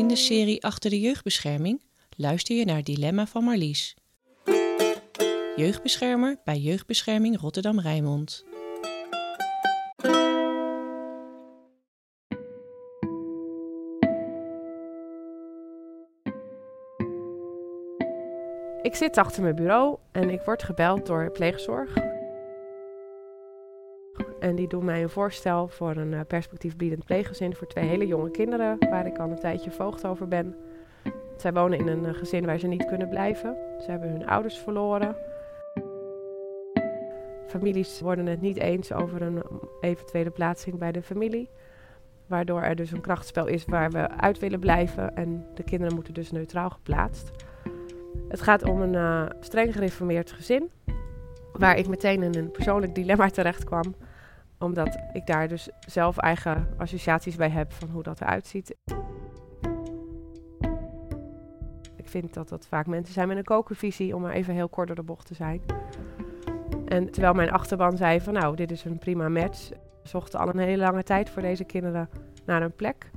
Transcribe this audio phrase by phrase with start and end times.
[0.00, 1.82] In de serie Achter de Jeugdbescherming
[2.16, 3.94] luister je naar Dilemma van Marlies.
[5.56, 8.44] Jeugdbeschermer bij Jeugdbescherming Rotterdam-Rijnmond.
[18.82, 22.09] Ik zit achter mijn bureau en ik word gebeld door pleegzorg.
[24.40, 28.30] En die doen mij een voorstel voor een uh, perspectiefbiedend pleeggezin voor twee hele jonge
[28.30, 30.56] kinderen, waar ik al een tijdje voogd over ben.
[31.36, 33.56] Zij wonen in een uh, gezin waar ze niet kunnen blijven.
[33.78, 35.16] Ze hebben hun ouders verloren.
[37.46, 39.42] Families worden het niet eens over een
[39.80, 41.50] eventuele plaatsing bij de familie.
[42.26, 46.14] Waardoor er dus een krachtspel is waar we uit willen blijven en de kinderen moeten
[46.14, 47.30] dus neutraal geplaatst.
[48.28, 50.70] Het gaat om een uh, streng gereformeerd gezin,
[51.52, 53.94] waar ik meteen in een persoonlijk dilemma terecht kwam
[54.60, 58.76] omdat ik daar dus zelf eigen associaties bij heb van hoe dat eruit ziet.
[61.96, 64.86] Ik vind dat dat vaak mensen zijn met een kokervisie, om maar even heel kort
[64.86, 65.60] door de bocht te zijn.
[66.86, 69.70] En terwijl mijn achterban zei van nou, dit is een prima match.
[70.02, 72.08] Zochten al een hele lange tijd voor deze kinderen
[72.44, 73.10] naar een plek.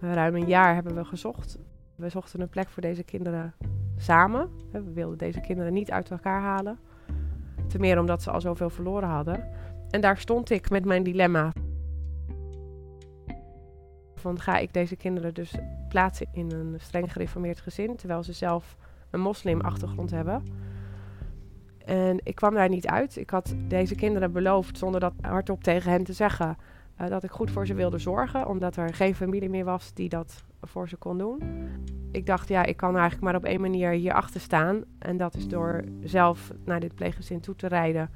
[0.00, 1.58] Ruim een jaar hebben we gezocht.
[1.94, 3.54] We zochten een plek voor deze kinderen
[3.96, 4.50] samen.
[4.72, 6.78] We wilden deze kinderen niet uit elkaar halen.
[7.68, 9.48] Ten meer omdat ze al zoveel verloren hadden.
[9.90, 11.52] En daar stond ik met mijn dilemma.
[14.14, 15.54] Van ga ik deze kinderen dus
[15.88, 18.76] plaatsen in een streng gereformeerd gezin, terwijl ze zelf
[19.10, 20.42] een moslimachtergrond hebben.
[21.84, 23.16] En ik kwam daar niet uit.
[23.16, 26.56] Ik had deze kinderen beloofd, zonder dat hardop tegen hen te zeggen,
[27.00, 30.08] uh, dat ik goed voor ze wilde zorgen, omdat er geen familie meer was die
[30.08, 31.42] dat voor ze kon doen.
[32.12, 34.84] Ik dacht, ja, ik kan eigenlijk maar op één manier hierachter staan.
[34.98, 38.10] En dat is door zelf naar dit pleeggezin toe te rijden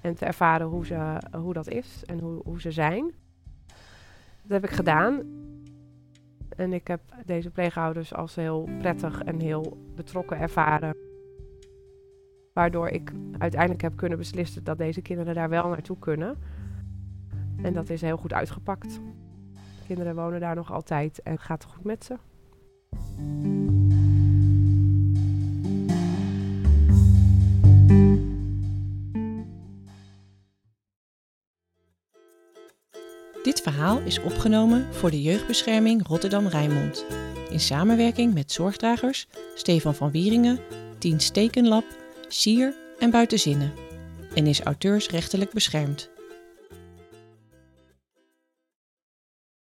[0.00, 3.12] en te ervaren hoe, ze, hoe dat is en hoe, hoe ze zijn.
[4.42, 5.22] Dat heb ik gedaan.
[6.56, 10.96] En ik heb deze pleegouders als heel prettig en heel betrokken ervaren.
[12.52, 16.36] Waardoor ik uiteindelijk heb kunnen beslissen dat deze kinderen daar wel naartoe kunnen.
[17.62, 19.00] En dat is heel goed uitgepakt.
[19.54, 22.16] De kinderen wonen daar nog altijd en gaat het goed met ze.
[33.48, 37.04] Dit verhaal is opgenomen voor de Jeugdbescherming Rotterdam-Rijnmond.
[37.50, 40.58] In samenwerking met zorgdragers Stefan van Wieringen,
[40.98, 41.84] Tien Stekenlab,
[42.26, 43.72] Sier en Buitenzinnen.
[44.34, 46.10] En is auteursrechtelijk beschermd.